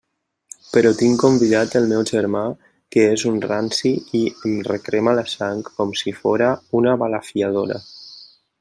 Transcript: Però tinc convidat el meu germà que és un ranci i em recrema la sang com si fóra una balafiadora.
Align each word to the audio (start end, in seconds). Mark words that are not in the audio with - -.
Però 0.75 0.91
tinc 1.01 1.19
convidat 1.25 1.75
el 1.79 1.85
meu 1.91 2.01
germà 2.11 2.41
que 2.95 3.03
és 3.17 3.25
un 3.33 3.37
ranci 3.51 3.91
i 4.21 4.23
em 4.51 4.57
recrema 4.71 5.15
la 5.21 5.27
sang 5.35 5.61
com 5.77 5.93
si 6.01 6.15
fóra 6.23 6.49
una 6.81 6.95
balafiadora. 7.05 7.79